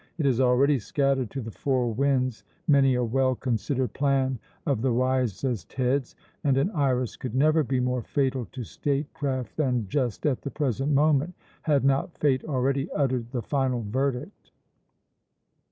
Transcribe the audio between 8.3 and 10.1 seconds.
to statecraft than